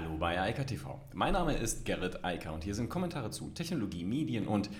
Hallo 0.00 0.16
bei 0.16 0.40
Eika 0.40 0.62
TV. 0.62 1.00
Mein 1.12 1.32
Name 1.32 1.54
ist 1.54 1.84
Gerrit 1.84 2.24
Eiker 2.24 2.54
und 2.54 2.62
hier 2.62 2.76
sind 2.76 2.88
Kommentare 2.88 3.32
zu 3.32 3.50
Technologie, 3.50 4.04
Medien 4.04 4.46
und 4.46 4.70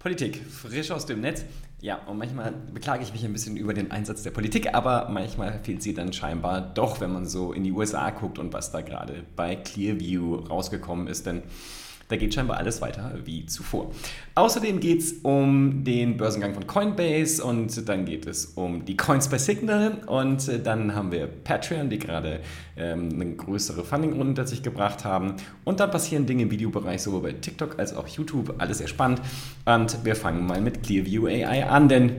Politik. 0.00 0.44
Frisch 0.50 0.90
aus 0.90 1.06
dem 1.06 1.20
Netz. 1.20 1.44
Ja, 1.80 1.98
und 2.08 2.18
manchmal 2.18 2.50
beklage 2.50 3.04
ich 3.04 3.12
mich 3.12 3.24
ein 3.24 3.32
bisschen 3.32 3.56
über 3.56 3.72
den 3.72 3.92
Einsatz 3.92 4.24
der 4.24 4.32
Politik, 4.32 4.74
aber 4.74 5.08
manchmal 5.10 5.60
fehlt 5.60 5.80
sie 5.80 5.94
dann 5.94 6.12
scheinbar 6.12 6.60
doch, 6.60 7.00
wenn 7.00 7.12
man 7.12 7.24
so 7.24 7.52
in 7.52 7.62
die 7.62 7.70
USA 7.70 8.10
guckt 8.10 8.40
und 8.40 8.52
was 8.52 8.72
da 8.72 8.80
gerade 8.80 9.22
bei 9.36 9.54
Clearview 9.54 10.34
rausgekommen 10.34 11.06
ist. 11.06 11.26
Denn 11.26 11.44
da 12.08 12.16
geht 12.16 12.34
scheinbar 12.34 12.58
alles 12.58 12.80
weiter 12.80 13.12
wie 13.24 13.46
zuvor. 13.46 13.90
Außerdem 14.34 14.80
geht 14.80 15.00
es 15.00 15.12
um 15.22 15.84
den 15.84 16.16
Börsengang 16.16 16.54
von 16.54 16.66
Coinbase 16.66 17.42
und 17.42 17.88
dann 17.88 18.04
geht 18.04 18.26
es 18.26 18.46
um 18.46 18.84
die 18.84 18.96
Coins 18.96 19.28
bei 19.28 19.38
Signal 19.38 20.02
und 20.06 20.48
äh, 20.48 20.60
dann 20.60 20.94
haben 20.94 21.12
wir 21.12 21.26
Patreon, 21.26 21.88
die 21.88 21.98
gerade 21.98 22.40
ähm, 22.76 23.10
eine 23.14 23.34
größere 23.34 23.84
Funding-Runde 23.84 24.26
hinter 24.26 24.46
sich 24.46 24.62
gebracht 24.62 25.04
haben. 25.04 25.34
Und 25.64 25.80
dann 25.80 25.90
passieren 25.90 26.26
Dinge 26.26 26.42
im 26.42 26.50
Videobereich, 26.50 27.02
sowohl 27.02 27.22
bei 27.22 27.32
TikTok 27.32 27.78
als 27.78 27.94
auch 27.94 28.08
YouTube. 28.08 28.54
Alles 28.58 28.78
sehr 28.78 28.88
spannend. 28.88 29.20
Und 29.64 30.04
wir 30.04 30.16
fangen 30.16 30.46
mal 30.46 30.60
mit 30.60 30.82
Clearview 30.82 31.26
AI 31.26 31.66
an, 31.66 31.88
denn 31.88 32.16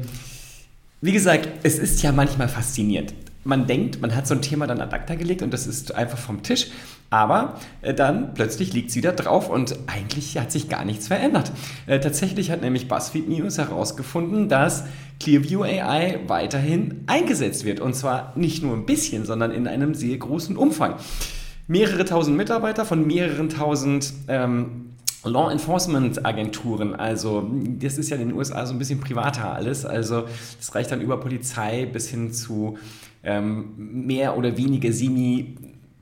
wie 1.01 1.11
gesagt, 1.11 1.49
es 1.63 1.77
ist 1.77 2.01
ja 2.01 2.11
manchmal 2.11 2.47
faszinierend 2.47 3.13
man 3.45 3.67
denkt, 3.67 4.01
man 4.01 4.15
hat 4.15 4.27
so 4.27 4.33
ein 4.33 4.41
Thema 4.41 4.67
dann 4.67 4.81
ad 4.81 4.93
acta 4.93 5.15
gelegt 5.15 5.41
und 5.41 5.53
das 5.53 5.67
ist 5.67 5.93
einfach 5.93 6.17
vom 6.17 6.41
Tisch. 6.41 6.71
Aber 7.15 7.53
äh, 7.81 7.93
dann 7.93 8.33
plötzlich 8.33 8.73
liegt 8.73 8.89
es 8.89 8.97
wieder 8.97 9.13
drauf 9.13 9.49
und 9.49 9.79
eigentlich 9.87 10.37
hat 10.37 10.51
sich 10.51 10.67
gar 10.67 10.83
nichts 10.83 11.07
verändert. 11.07 11.49
Äh, 11.87 12.01
tatsächlich 12.01 12.51
hat 12.51 12.61
nämlich 12.61 12.89
BuzzFeed 12.89 13.29
News 13.29 13.57
herausgefunden, 13.57 14.49
dass 14.49 14.83
Clearview 15.21 15.63
AI 15.63 16.19
weiterhin 16.27 17.05
eingesetzt 17.07 17.63
wird. 17.63 17.79
Und 17.79 17.95
zwar 17.95 18.33
nicht 18.35 18.63
nur 18.63 18.73
ein 18.73 18.85
bisschen, 18.85 19.25
sondern 19.25 19.51
in 19.51 19.65
einem 19.65 19.93
sehr 19.95 20.17
großen 20.17 20.57
Umfang. 20.57 20.95
Mehrere 21.69 22.03
tausend 22.03 22.35
Mitarbeiter 22.35 22.83
von 22.83 23.07
mehreren 23.07 23.47
tausend 23.47 24.11
ähm, 24.27 24.89
Law 25.23 25.49
Enforcement 25.49 26.25
Agenturen, 26.25 26.93
also 26.93 27.49
das 27.79 27.97
ist 27.97 28.11
ja 28.11 28.17
in 28.17 28.27
den 28.27 28.37
USA 28.37 28.67
so 28.67 28.73
ein 28.73 28.77
bisschen 28.77 28.99
privater 28.99 29.55
alles, 29.55 29.83
also 29.83 30.25
das 30.59 30.75
reicht 30.75 30.91
dann 30.91 31.01
über 31.01 31.19
Polizei 31.19 31.87
bis 31.87 32.07
hin 32.09 32.31
zu 32.31 32.77
ähm, 33.23 33.73
mehr 34.05 34.37
oder 34.37 34.55
weniger 34.55 34.91
semi 34.91 35.55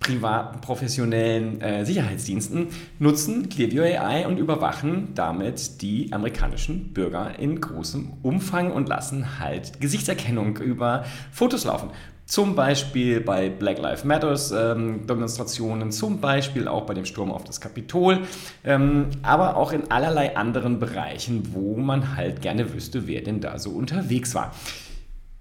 privaten, 0.03 0.61
professionellen 0.61 1.61
äh, 1.61 1.85
Sicherheitsdiensten 1.85 2.67
nutzen 2.99 3.49
Clearview 3.49 3.83
AI 3.83 4.27
und 4.27 4.37
überwachen 4.37 5.09
damit 5.15 5.81
die 5.81 6.11
amerikanischen 6.11 6.93
Bürger 6.93 7.39
in 7.39 7.59
großem 7.59 8.13
Umfang 8.21 8.71
und 8.71 8.89
lassen 8.89 9.39
halt 9.39 9.79
Gesichtserkennung 9.79 10.57
über 10.57 11.05
Fotos 11.31 11.63
laufen. 11.63 11.89
Zum 12.25 12.55
Beispiel 12.55 13.19
bei 13.19 13.49
Black 13.49 13.79
Lives 13.79 14.05
Matters 14.05 14.51
ähm, 14.51 15.05
Demonstrationen, 15.07 15.91
zum 15.91 16.21
Beispiel 16.21 16.67
auch 16.67 16.85
bei 16.85 16.93
dem 16.93 17.05
Sturm 17.05 17.31
auf 17.31 17.43
das 17.43 17.59
Kapitol, 17.59 18.21
ähm, 18.63 19.07
aber 19.23 19.57
auch 19.57 19.73
in 19.73 19.91
allerlei 19.91 20.35
anderen 20.37 20.79
Bereichen, 20.79 21.49
wo 21.53 21.75
man 21.75 22.15
halt 22.15 22.41
gerne 22.41 22.73
wüsste, 22.73 23.07
wer 23.07 23.21
denn 23.21 23.41
da 23.41 23.59
so 23.59 23.71
unterwegs 23.71 24.35
war. 24.35 24.53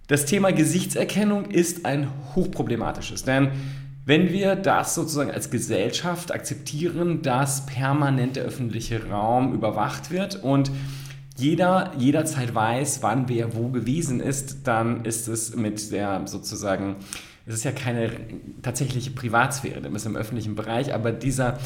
Das 0.09 0.27
Thema 0.27 0.53
Gesichtserkennung 0.53 1.47
ist 1.47 1.87
ein 1.87 2.09
hochproblematisches, 2.35 3.25
denn 3.25 3.53
wenn 4.05 4.33
wir 4.33 4.57
das 4.57 4.95
sozusagen 4.95 5.31
als 5.31 5.51
Gesellschaft 5.51 6.33
akzeptieren, 6.33 7.23
dass 7.23 7.67
permanent 7.67 8.37
der 8.37 8.45
öffentliche 8.45 9.09
Raum 9.09 9.55
überwacht 9.55 10.11
wird 10.11 10.43
und 10.43 10.71
jeder 11.37 11.93
jederzeit 11.97 12.55
weiß, 12.55 13.03
wann 13.03 13.29
wer 13.29 13.55
wo 13.55 13.69
gewesen 13.69 14.21
ist, 14.21 14.67
dann 14.67 15.05
ist 15.05 15.29
es 15.29 15.57
mit 15.57 15.93
der 15.93 16.27
sozusagen, 16.27 16.97
es 17.47 17.55
ist 17.55 17.65
ja 17.65 17.73
keine 17.73 18.11
tatsächliche 18.63 19.13
Privatsphäre, 19.13 19.81
das 19.81 19.93
ist 19.93 20.07
im 20.07 20.17
öffentlichen 20.17 20.55
Bereich, 20.57 20.93
aber 20.93 21.13
dieser, 21.13 21.59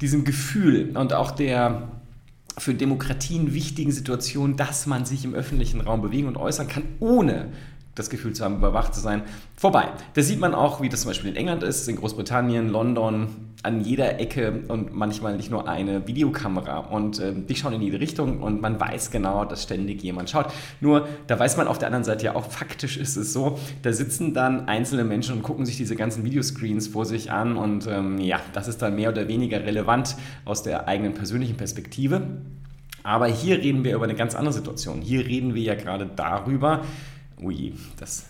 diesem 0.00 0.24
Gefühl 0.24 0.96
und 0.96 1.12
auch 1.12 1.30
der 1.30 1.88
für 2.58 2.74
Demokratien 2.74 3.54
wichtigen 3.54 3.90
Situation, 3.90 4.56
dass 4.56 4.86
man 4.86 5.04
sich 5.04 5.24
im 5.24 5.34
öffentlichen 5.34 5.80
Raum 5.80 6.02
bewegen 6.02 6.28
und 6.28 6.36
äußern 6.36 6.68
kann, 6.68 6.84
ohne 7.00 7.48
das 7.94 8.10
Gefühl 8.10 8.32
zu 8.32 8.44
haben, 8.44 8.56
überwacht 8.56 8.94
zu 8.94 9.00
sein, 9.00 9.22
vorbei. 9.56 9.88
Das 10.14 10.26
sieht 10.26 10.40
man 10.40 10.54
auch, 10.54 10.80
wie 10.80 10.88
das 10.88 11.02
zum 11.02 11.10
Beispiel 11.10 11.30
in 11.30 11.36
England 11.36 11.62
ist, 11.62 11.88
in 11.88 11.96
Großbritannien, 11.96 12.68
London, 12.68 13.28
an 13.64 13.80
jeder 13.80 14.20
Ecke 14.20 14.62
und 14.68 14.94
manchmal 14.94 15.36
nicht 15.36 15.50
nur 15.50 15.66
eine 15.66 16.06
Videokamera. 16.06 16.78
Und 16.78 17.18
äh, 17.18 17.32
die 17.32 17.56
schauen 17.56 17.72
in 17.72 17.80
jede 17.80 17.98
Richtung 17.98 18.42
und 18.42 18.60
man 18.60 18.78
weiß 18.78 19.10
genau, 19.10 19.44
dass 19.46 19.62
ständig 19.62 20.02
jemand 20.02 20.28
schaut. 20.28 20.46
Nur, 20.80 21.08
da 21.26 21.38
weiß 21.38 21.56
man 21.56 21.66
auf 21.66 21.78
der 21.78 21.88
anderen 21.88 22.04
Seite 22.04 22.26
ja 22.26 22.36
auch, 22.36 22.50
faktisch 22.50 22.98
ist 22.98 23.16
es 23.16 23.32
so, 23.32 23.58
da 23.82 23.92
sitzen 23.92 24.34
dann 24.34 24.68
einzelne 24.68 25.04
Menschen 25.04 25.36
und 25.36 25.42
gucken 25.42 25.64
sich 25.64 25.78
diese 25.78 25.96
ganzen 25.96 26.24
Videoscreens 26.24 26.88
vor 26.88 27.06
sich 27.06 27.32
an 27.32 27.56
und 27.56 27.86
ähm, 27.86 28.18
ja, 28.18 28.38
das 28.52 28.68
ist 28.68 28.82
dann 28.82 28.96
mehr 28.96 29.10
oder 29.10 29.28
weniger 29.28 29.64
relevant 29.64 30.16
aus 30.44 30.62
der 30.62 30.86
eigenen 30.86 31.14
persönlichen 31.14 31.56
Perspektive. 31.56 32.20
Aber 33.02 33.26
hier 33.26 33.58
reden 33.58 33.84
wir 33.84 33.94
über 33.94 34.04
eine 34.04 34.14
ganz 34.14 34.34
andere 34.34 34.54
Situation. 34.54 35.02
Hier 35.02 35.26
reden 35.26 35.54
wir 35.54 35.62
ja 35.62 35.74
gerade 35.74 36.08
darüber, 36.16 36.82
ui, 37.40 37.74
das. 37.98 38.24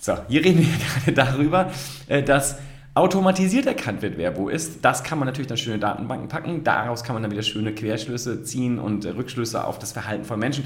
So, 0.00 0.16
hier 0.28 0.44
reden 0.44 0.60
wir 0.60 0.68
gerade 1.12 1.12
darüber, 1.12 1.72
äh, 2.06 2.22
dass 2.22 2.56
automatisiert 2.96 3.66
erkannt 3.66 4.00
wird, 4.00 4.16
wer 4.16 4.38
wo 4.38 4.48
ist. 4.48 4.78
Das 4.82 5.04
kann 5.04 5.18
man 5.18 5.26
natürlich 5.26 5.48
dann 5.48 5.58
schöne 5.58 5.78
Datenbanken 5.78 6.28
packen. 6.28 6.64
Daraus 6.64 7.04
kann 7.04 7.14
man 7.14 7.22
dann 7.22 7.30
wieder 7.30 7.42
schöne 7.42 7.74
Querschlüsse 7.74 8.42
ziehen 8.42 8.78
und 8.78 9.04
äh, 9.04 9.10
Rückschlüsse 9.10 9.64
auf 9.64 9.78
das 9.78 9.92
Verhalten 9.92 10.24
von 10.24 10.38
Menschen. 10.38 10.64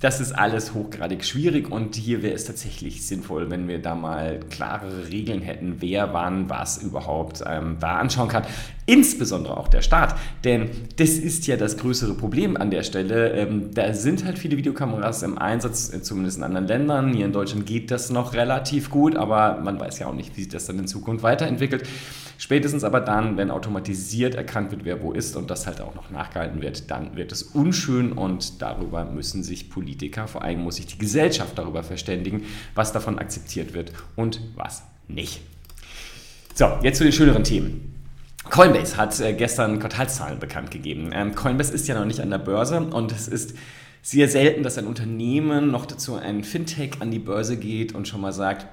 Das 0.00 0.20
ist 0.20 0.32
alles 0.32 0.74
hochgradig 0.74 1.24
schwierig 1.24 1.70
und 1.70 1.94
hier 1.96 2.22
wäre 2.22 2.34
es 2.34 2.44
tatsächlich 2.44 3.06
sinnvoll, 3.06 3.50
wenn 3.50 3.66
wir 3.66 3.80
da 3.80 3.94
mal 3.94 4.40
klarere 4.50 5.08
Regeln 5.08 5.40
hätten, 5.40 5.76
wer 5.80 6.12
wann 6.12 6.50
was 6.50 6.82
überhaupt 6.82 7.42
ähm, 7.46 7.78
da 7.80 7.96
anschauen 7.96 8.28
kann. 8.28 8.42
Insbesondere 8.84 9.56
auch 9.56 9.68
der 9.68 9.80
Staat, 9.80 10.14
denn 10.44 10.68
das 10.96 11.10
ist 11.10 11.46
ja 11.46 11.56
das 11.56 11.78
größere 11.78 12.14
Problem 12.14 12.58
an 12.58 12.70
der 12.70 12.82
Stelle. 12.82 13.30
Ähm, 13.32 13.70
da 13.74 13.94
sind 13.94 14.24
halt 14.24 14.38
viele 14.38 14.58
Videokameras 14.58 15.22
im 15.22 15.38
Einsatz, 15.38 15.92
äh, 15.92 16.02
zumindest 16.02 16.36
in 16.38 16.44
anderen 16.44 16.66
Ländern. 16.68 17.14
Hier 17.14 17.24
in 17.24 17.32
Deutschland 17.32 17.64
geht 17.64 17.90
das 17.90 18.10
noch 18.10 18.34
relativ 18.34 18.90
gut, 18.90 19.16
aber 19.16 19.60
man 19.62 19.80
weiß 19.80 19.98
ja 19.98 20.08
auch 20.08 20.14
nicht, 20.14 20.36
wie 20.36 20.42
sich 20.42 20.50
das 20.50 20.66
dann 20.66 20.78
in 20.78 20.86
Zukunft 20.86 21.24
weiterentwickelt. 21.24 21.65
Spätestens 22.38 22.84
aber 22.84 23.00
dann, 23.00 23.36
wenn 23.36 23.50
automatisiert 23.50 24.34
erkannt 24.34 24.70
wird, 24.70 24.84
wer 24.84 25.02
wo 25.02 25.12
ist 25.12 25.36
und 25.36 25.50
das 25.50 25.66
halt 25.66 25.80
auch 25.80 25.94
noch 25.94 26.10
nachgehalten 26.10 26.60
wird, 26.60 26.90
dann 26.90 27.16
wird 27.16 27.32
es 27.32 27.42
unschön 27.42 28.12
und 28.12 28.60
darüber 28.60 29.04
müssen 29.04 29.42
sich 29.42 29.70
Politiker, 29.70 30.28
vor 30.28 30.42
allem 30.42 30.60
muss 30.60 30.76
sich 30.76 30.86
die 30.86 30.98
Gesellschaft 30.98 31.56
darüber 31.56 31.82
verständigen, 31.82 32.44
was 32.74 32.92
davon 32.92 33.18
akzeptiert 33.18 33.72
wird 33.72 33.92
und 34.16 34.40
was 34.54 34.82
nicht. 35.08 35.40
So, 36.54 36.66
jetzt 36.82 36.98
zu 36.98 37.04
den 37.04 37.12
schöneren 37.12 37.44
Themen. 37.44 37.94
Coinbase 38.50 38.96
hat 38.96 39.18
äh, 39.20 39.32
gestern 39.32 39.78
Quartalszahlen 39.78 40.38
bekannt 40.38 40.70
gegeben. 40.70 41.10
Ähm, 41.12 41.34
Coinbase 41.34 41.72
ist 41.72 41.88
ja 41.88 41.98
noch 41.98 42.06
nicht 42.06 42.20
an 42.20 42.30
der 42.30 42.38
Börse 42.38 42.80
und 42.80 43.12
es 43.12 43.28
ist 43.28 43.56
sehr 44.02 44.28
selten, 44.28 44.62
dass 44.62 44.78
ein 44.78 44.86
Unternehmen, 44.86 45.70
noch 45.70 45.84
dazu 45.84 46.14
ein 46.14 46.44
Fintech, 46.44 47.00
an 47.00 47.10
die 47.10 47.18
Börse 47.18 47.56
geht 47.56 47.94
und 47.94 48.06
schon 48.06 48.20
mal 48.20 48.32
sagt, 48.32 48.66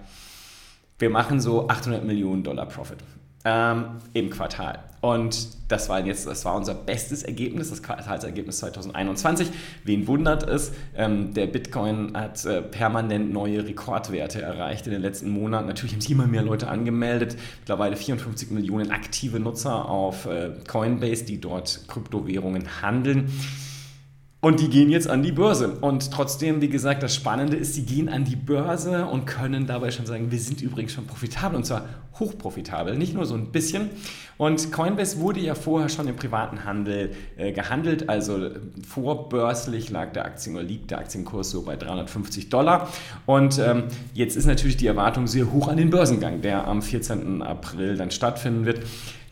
wir 0.99 1.09
machen 1.09 1.39
so 1.39 1.67
800 1.67 2.03
Millionen 2.03 2.43
Dollar 2.43 2.67
Profit 2.67 2.99
ähm, 3.45 3.85
im 4.13 4.29
Quartal. 4.29 4.79
Und 5.01 5.49
das 5.67 5.89
war 5.89 6.05
jetzt, 6.05 6.27
das 6.27 6.45
war 6.45 6.55
unser 6.55 6.73
bestes 6.73 7.23
Ergebnis, 7.23 7.71
das 7.71 7.83
Quartalsergebnis 7.83 8.59
2021. 8.59 9.49
Wen 9.83 10.07
wundert 10.07 10.43
es? 10.43 10.71
Ähm, 10.95 11.33
der 11.33 11.47
Bitcoin 11.47 12.15
hat 12.15 12.45
äh, 12.45 12.61
permanent 12.61 13.33
neue 13.33 13.65
Rekordwerte 13.65 14.41
erreicht 14.41 14.85
in 14.87 14.93
den 14.93 15.01
letzten 15.01 15.29
Monaten. 15.29 15.67
Natürlich 15.67 15.93
haben 15.93 16.01
sich 16.01 16.11
immer 16.11 16.27
mehr 16.27 16.43
Leute 16.43 16.69
angemeldet. 16.69 17.35
Mittlerweile 17.59 17.97
54 17.97 18.51
Millionen 18.51 18.91
aktive 18.91 19.41
Nutzer 19.41 19.89
auf 19.89 20.25
äh, 20.25 20.51
Coinbase, 20.65 21.25
die 21.25 21.41
dort 21.41 21.81
Kryptowährungen 21.89 22.81
handeln. 22.81 23.29
Und 24.43 24.59
die 24.59 24.67
gehen 24.67 24.89
jetzt 24.89 25.09
an 25.09 25.23
die 25.23 25.31
Börse. 25.31 25.69
Und 25.79 26.11
trotzdem, 26.11 26.59
wie 26.59 26.67
gesagt, 26.67 27.01
das 27.01 27.15
Spannende 27.15 27.55
ist, 27.55 27.75
sie 27.75 27.83
gehen 27.85 28.09
an 28.09 28.25
die 28.25 28.35
Börse 28.35 29.05
und 29.05 29.25
können 29.25 29.67
dabei 29.67 29.89
schon 29.89 30.05
sagen, 30.05 30.31
wir 30.31 30.39
sind 30.39 30.61
übrigens 30.61 30.91
schon 30.91 31.07
profitabel 31.07 31.55
und 31.55 31.65
zwar 31.65 31.85
hochprofitabel, 32.19 32.97
nicht 32.97 33.13
nur 33.13 33.25
so 33.25 33.35
ein 33.35 33.53
bisschen. 33.53 33.89
Und 34.37 34.73
Coinbase 34.73 35.21
wurde 35.21 35.39
ja 35.39 35.55
vorher 35.55 35.87
schon 35.87 36.09
im 36.09 36.17
privaten 36.17 36.65
Handel 36.65 37.11
äh, 37.37 37.53
gehandelt, 37.53 38.09
also 38.09 38.49
vorbörslich 38.85 39.89
lag 39.89 40.11
der 40.11 40.25
Aktien 40.25 40.55
oder 40.57 40.65
liegt 40.65 40.91
der 40.91 40.97
Aktienkurs 40.97 41.49
so 41.49 41.61
bei 41.61 41.77
350 41.77 42.49
Dollar. 42.49 42.89
Und 43.25 43.59
ähm, 43.59 43.85
jetzt 44.13 44.35
ist 44.35 44.45
natürlich 44.45 44.75
die 44.75 44.87
Erwartung 44.87 45.27
sehr 45.27 45.53
hoch 45.53 45.69
an 45.69 45.77
den 45.77 45.89
Börsengang, 45.89 46.41
der 46.41 46.67
am 46.67 46.81
14. 46.81 47.41
April 47.41 47.95
dann 47.95 48.11
stattfinden 48.11 48.65
wird. 48.65 48.81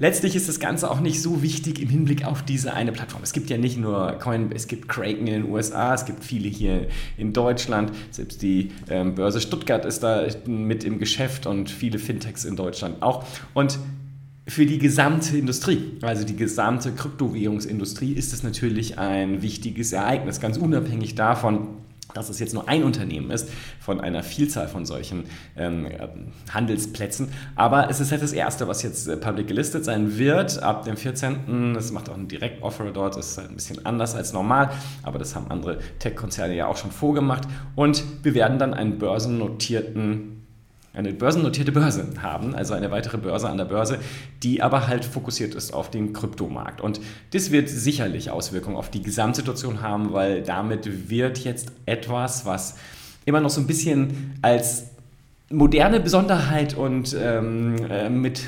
Letztlich 0.02 0.36
ist 0.36 0.50
das 0.50 0.60
Ganze 0.60 0.90
auch 0.90 1.00
nicht 1.00 1.22
so 1.22 1.44
wichtig 1.44 1.80
im 1.80 1.88
Hinblick 1.88 2.26
auf 2.26 2.42
diese 2.42 2.74
eine 2.74 2.92
Plattform. 2.92 3.22
Es 3.22 3.34
gibt 3.34 3.52
ja 3.52 3.60
nicht 3.60 3.78
nur 3.78 4.14
Coinbase, 4.14 4.56
es 4.56 4.68
gibt 4.68 4.90
Kraken 4.90 5.28
in 5.28 5.44
den 5.44 5.52
USA, 5.52 5.94
es 5.94 6.06
gibt 6.06 6.24
viele 6.24 6.50
hier 6.50 6.88
in 7.20 7.34
Deutschland, 7.34 7.92
selbst 8.10 8.42
die 8.42 8.72
ähm, 8.90 9.14
Börse 9.14 9.40
Stuttgart 9.40 9.86
ist 9.86 10.02
da 10.02 10.26
mit 10.48 10.84
im 10.86 10.98
Geschäft 10.98 11.46
und 11.46 11.70
viele 11.70 12.00
Fintechs 12.00 12.46
in 12.46 12.56
Deutschland 12.56 13.04
auch. 13.04 13.26
Und 13.54 13.78
für 14.48 14.66
die 14.66 14.80
gesamte 14.80 15.38
Industrie, 15.38 15.92
also 16.02 16.26
die 16.26 16.36
gesamte 16.36 16.94
Kryptowährungsindustrie, 16.94 18.14
ist 18.14 18.34
es 18.34 18.42
natürlich 18.42 18.98
ein 18.98 19.44
wichtiges 19.44 19.94
Ereignis, 19.94 20.40
ganz 20.40 20.58
unabhängig 20.58 21.14
davon, 21.14 21.68
dass 22.14 22.30
es 22.30 22.40
jetzt 22.40 22.54
nur 22.54 22.68
ein 22.68 22.84
Unternehmen 22.84 23.32
ist 23.32 23.50
von 23.80 24.02
einer 24.02 24.24
Vielzahl 24.24 24.68
von 24.68 24.86
solchen 24.86 25.26
ähm, 25.58 25.88
Handelsplätzen. 26.54 27.30
Aber 27.56 27.90
es 27.90 28.00
ist 28.00 28.12
halt 28.12 28.22
das 28.22 28.34
erste, 28.34 28.68
was 28.68 28.84
jetzt 28.84 29.08
äh, 29.08 29.18
public 29.18 29.48
gelistet 29.48 29.86
sein 29.86 30.18
wird 30.18 30.62
ab 30.62 30.84
dem 30.84 30.98
14. 30.98 31.76
Es 31.76 31.92
macht 31.92 32.10
auch 32.10 32.16
einen 32.16 32.28
Direktoffer 32.28 32.92
dort, 32.92 33.16
das 33.16 33.32
ist 33.32 33.38
halt 33.38 33.50
ein 33.50 33.56
bisschen 33.56 33.86
anders 33.86 34.16
als 34.16 34.34
normal, 34.34 34.72
aber 35.04 35.20
das 35.20 35.36
haben 35.36 35.50
andere 35.50 35.80
Tech-Konzerne 36.00 36.56
ja 36.56 36.68
auch 36.68 36.78
schon 36.78 36.92
vorgemacht. 36.92 37.48
Und 37.76 38.04
wir 38.24 38.34
werden 38.34 38.60
dann 38.60 38.74
einen 38.74 38.98
börsennotierten 38.98 40.41
eine 40.94 41.14
börsennotierte 41.14 41.72
Börse 41.72 42.06
haben, 42.22 42.54
also 42.54 42.74
eine 42.74 42.92
weitere 42.92 43.18
Börse 43.18 43.50
an 43.50 43.58
der 43.58 43.66
Börse, 43.66 44.00
die 44.44 44.62
aber 44.62 44.88
halt 44.88 45.06
fokussiert 45.06 45.56
ist 45.56 45.74
auf 45.74 45.90
den 45.90 46.12
Kryptomarkt. 46.12 46.82
Und 46.82 47.00
das 47.32 47.52
wird 47.52 47.70
sicherlich 47.70 48.30
Auswirkungen 48.30 48.76
auf 48.76 48.90
die 48.90 49.02
Gesamtsituation 49.02 49.82
haben, 49.82 50.12
weil 50.12 50.42
damit 50.42 51.10
wird 51.10 51.40
jetzt 51.40 51.72
etwas, 51.86 52.46
was 52.46 52.76
immer 53.26 53.40
noch 53.40 53.50
so 53.50 53.62
ein 53.62 53.68
bisschen 53.68 54.34
als 54.42 54.88
moderne 55.50 56.00
Besonderheit 56.00 56.76
und 56.76 57.16
ähm, 57.20 57.86
äh, 57.90 58.10
mit 58.10 58.42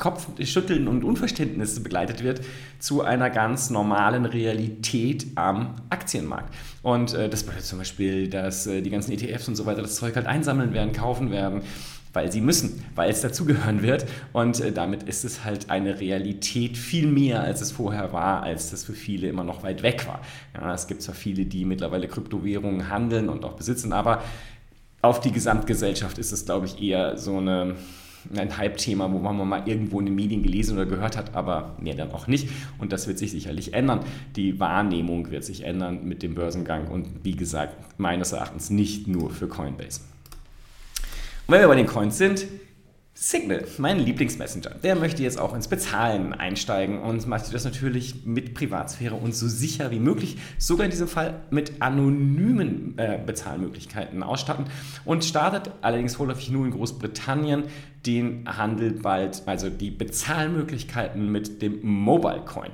Kopfschütteln 0.00 0.88
und 0.88 1.04
Unverständnis 1.04 1.80
begleitet 1.80 2.24
wird, 2.24 2.40
zu 2.78 3.02
einer 3.02 3.28
ganz 3.28 3.68
normalen 3.68 4.24
Realität 4.24 5.26
am 5.34 5.74
Aktienmarkt. 5.90 6.52
Und 6.82 7.12
äh, 7.12 7.28
das 7.28 7.44
bedeutet 7.44 7.66
zum 7.66 7.78
Beispiel, 7.78 8.28
dass 8.28 8.66
äh, 8.66 8.80
die 8.80 8.88
ganzen 8.88 9.12
ETFs 9.12 9.46
und 9.46 9.56
so 9.56 9.66
weiter 9.66 9.82
das 9.82 9.96
Zeug 9.96 10.16
halt 10.16 10.26
einsammeln 10.26 10.72
werden, 10.72 10.92
kaufen 10.92 11.30
werden, 11.30 11.60
weil 12.14 12.32
sie 12.32 12.40
müssen, 12.40 12.82
weil 12.94 13.10
es 13.10 13.20
dazugehören 13.20 13.82
wird. 13.82 14.06
Und 14.32 14.58
äh, 14.60 14.72
damit 14.72 15.02
ist 15.02 15.24
es 15.24 15.44
halt 15.44 15.68
eine 15.68 16.00
Realität 16.00 16.78
viel 16.78 17.06
mehr, 17.06 17.42
als 17.42 17.60
es 17.60 17.70
vorher 17.70 18.10
war, 18.14 18.42
als 18.42 18.70
das 18.70 18.84
für 18.84 18.94
viele 18.94 19.28
immer 19.28 19.44
noch 19.44 19.62
weit 19.62 19.82
weg 19.82 20.06
war. 20.06 20.22
Ja, 20.58 20.72
es 20.72 20.86
gibt 20.86 21.02
zwar 21.02 21.14
viele, 21.14 21.44
die 21.44 21.66
mittlerweile 21.66 22.08
Kryptowährungen 22.08 22.88
handeln 22.88 23.28
und 23.28 23.44
auch 23.44 23.52
besitzen, 23.52 23.92
aber 23.92 24.22
auf 25.02 25.20
die 25.20 25.30
Gesamtgesellschaft 25.30 26.16
ist 26.16 26.32
es, 26.32 26.46
glaube 26.46 26.64
ich, 26.64 26.82
eher 26.82 27.18
so 27.18 27.36
eine 27.36 27.76
ein 28.36 28.56
Hype-Thema, 28.56 29.10
wo 29.12 29.18
man 29.18 29.48
mal 29.48 29.66
irgendwo 29.66 30.00
in 30.00 30.06
den 30.06 30.14
Medien 30.14 30.42
gelesen 30.42 30.76
oder 30.76 30.86
gehört 30.86 31.16
hat, 31.16 31.34
aber 31.34 31.76
mehr 31.80 31.94
dann 31.94 32.12
auch 32.12 32.26
nicht. 32.26 32.48
Und 32.78 32.92
das 32.92 33.06
wird 33.06 33.18
sich 33.18 33.30
sicherlich 33.30 33.74
ändern. 33.74 34.00
Die 34.36 34.60
Wahrnehmung 34.60 35.30
wird 35.30 35.44
sich 35.44 35.64
ändern 35.64 36.04
mit 36.04 36.22
dem 36.22 36.34
Börsengang 36.34 36.88
und 36.88 37.24
wie 37.24 37.36
gesagt, 37.36 37.98
meines 37.98 38.32
Erachtens 38.32 38.70
nicht 38.70 39.06
nur 39.08 39.30
für 39.30 39.48
Coinbase. 39.48 40.00
Und 41.46 41.54
wenn 41.54 41.60
wir 41.60 41.68
bei 41.68 41.76
den 41.76 41.86
Coins 41.86 42.16
sind, 42.16 42.46
Signal, 43.22 43.66
mein 43.76 43.98
Lieblingsmessenger, 43.98 44.70
der 44.82 44.96
möchte 44.96 45.22
jetzt 45.22 45.38
auch 45.38 45.54
ins 45.54 45.68
Bezahlen 45.68 46.32
einsteigen 46.32 47.00
und 47.00 47.26
macht 47.26 47.52
das 47.52 47.64
natürlich 47.66 48.24
mit 48.24 48.54
Privatsphäre 48.54 49.14
und 49.14 49.34
so 49.34 49.46
sicher 49.46 49.90
wie 49.90 49.98
möglich, 49.98 50.38
sogar 50.56 50.86
in 50.86 50.90
diesem 50.90 51.06
Fall 51.06 51.42
mit 51.50 51.82
anonymen 51.82 52.96
äh, 52.96 53.18
Bezahlmöglichkeiten 53.24 54.22
ausstatten 54.22 54.64
und 55.04 55.22
startet 55.22 55.70
allerdings 55.82 56.14
vorläufig 56.14 56.50
nur 56.50 56.64
in 56.64 56.70
Großbritannien 56.70 57.64
den 58.06 58.48
Handel 58.56 58.92
bald, 58.92 59.42
also 59.44 59.68
die 59.68 59.90
Bezahlmöglichkeiten 59.90 61.30
mit 61.30 61.60
dem 61.60 61.86
Mobile 61.86 62.42
Coin. 62.46 62.70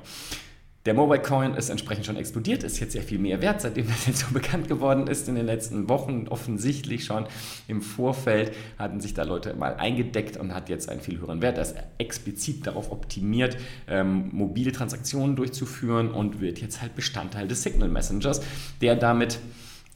Der 0.87 0.93
Mobile 0.93 1.21
Coin 1.21 1.53
ist 1.53 1.67
entsprechend 1.67 2.05
schon 2.05 2.15
explodiert, 2.15 2.63
ist 2.63 2.79
jetzt 2.79 2.93
sehr 2.93 3.03
viel 3.03 3.19
mehr 3.19 3.41
wert, 3.41 3.59
seitdem 3.59 3.87
das 3.89 4.07
jetzt 4.07 4.19
so 4.19 4.27
bekannt 4.33 4.69
geworden 4.69 5.07
ist 5.07 5.27
in 5.27 5.35
den 5.35 5.45
letzten 5.45 5.89
Wochen. 5.89 6.29
Offensichtlich 6.29 7.03
schon 7.03 7.25
im 7.67 7.81
Vorfeld 7.81 8.53
hatten 8.79 9.01
sich 9.01 9.13
da 9.13 9.23
Leute 9.23 9.53
mal 9.53 9.75
eingedeckt 9.75 10.37
und 10.37 10.55
hat 10.55 10.69
jetzt 10.69 10.87
einen 10.87 11.01
viel 11.01 11.19
höheren 11.19 11.41
Wert. 11.41 11.57
Er 11.57 11.63
ist 11.63 11.75
explizit 11.97 12.65
darauf 12.65 12.89
optimiert, 12.89 13.57
ähm, 13.89 14.29
mobile 14.31 14.71
Transaktionen 14.71 15.35
durchzuführen 15.35 16.09
und 16.09 16.39
wird 16.39 16.61
jetzt 16.61 16.81
halt 16.81 16.95
Bestandteil 16.95 17.49
des 17.49 17.63
Signal 17.63 17.89
Messengers, 17.89 18.39
der 18.79 18.95
damit 18.95 19.39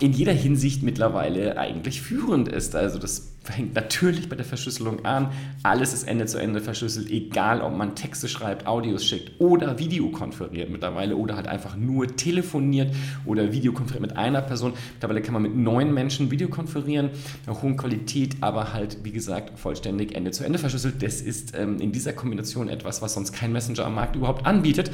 in 0.02 0.14
jeder 0.14 0.34
Hinsicht 0.34 0.82
mittlerweile 0.82 1.60
eigentlich 1.60 2.02
führend 2.02 2.48
ist. 2.48 2.76
Also 2.76 2.98
das 2.98 3.36
fängt 3.44 3.76
natürlich 3.76 4.30
bei 4.30 4.36
der 4.36 4.46
Verschlüsselung 4.46 5.06
an. 5.06 5.32
Alles 5.62 5.94
ist 5.94 6.04
Ende 6.04 6.26
zu 6.26 6.40
Ende 6.40 6.60
verschlüsselt, 6.60 7.12
egal 7.12 7.62
ob 7.62 7.78
man 7.78 7.94
Texte 7.94 8.28
schreibt, 8.28 8.66
Audios 8.66 9.06
schickt 9.06 9.40
oder 9.40 9.78
Videokonferiert 9.78 10.72
mittlerweile 10.72 11.16
oder 11.16 11.36
halt 11.36 11.48
einfach 11.48 11.76
nur 11.76 12.16
telefoniert 12.16 12.96
oder 13.26 13.52
Videokonferiert 13.54 14.02
mit 14.02 14.18
einer 14.18 14.42
Person. 14.42 14.74
Mittlerweile 14.94 15.22
kann 15.22 15.34
man 15.34 15.44
mit 15.44 15.56
neun 15.56 15.94
Menschen 15.94 16.32
Videokonferieren, 16.32 17.12
einer 17.46 17.62
hohen 17.62 17.78
Qualität, 17.78 18.38
aber 18.42 18.74
halt, 18.74 18.98
wie 19.04 19.12
gesagt, 19.12 19.60
vollständig 19.60 20.16
Ende 20.16 20.32
zu 20.32 20.44
Ende 20.44 20.58
verschlüsselt. 20.58 21.04
Das 21.04 21.22
ist 21.22 21.56
ähm, 21.56 21.80
in 21.80 21.92
dieser 21.92 22.14
Kombination 22.14 22.70
etwas, 22.70 23.04
was 23.04 23.14
sonst 23.14 23.34
kein 23.34 23.52
Messenger 23.52 23.86
am 23.86 23.94
Markt 23.94 24.16
überhaupt 24.16 24.48
anbietet. 24.48 24.90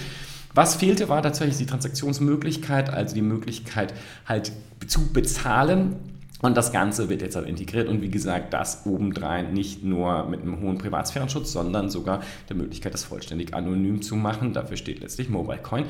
Was 0.54 0.76
fehlte, 0.76 1.10
war 1.10 1.22
tatsächlich 1.22 1.58
die 1.58 1.66
Transaktionsmöglichkeit, 1.66 2.90
also 2.90 3.14
die 3.14 3.22
Möglichkeit 3.22 3.94
halt 4.26 4.52
zu 4.88 5.08
bezahlen. 5.14 5.96
Und 6.42 6.56
das 6.56 6.72
Ganze 6.72 7.10
wird 7.10 7.24
jetzt 7.24 7.36
halt 7.36 7.48
integriert 7.48 7.88
und 7.88 8.02
wie 8.04 8.10
gesagt, 8.10 8.54
das 8.54 8.86
obendrein 8.86 9.54
nicht 9.54 9.84
nur 9.84 10.28
mit 10.30 10.42
einem 10.42 10.60
hohen 10.62 10.78
Privatsphärenschutz, 10.78 11.52
sondern 11.52 11.90
sogar 11.90 12.22
der 12.48 12.56
Möglichkeit, 12.56 12.94
das 12.94 13.04
vollständig 13.04 13.56
anonym 13.56 14.04
zu 14.04 14.16
machen. 14.16 14.54
Dafür 14.54 14.78
steht 14.78 15.00
letztlich 15.00 15.30
MobileCoin. 15.30 15.86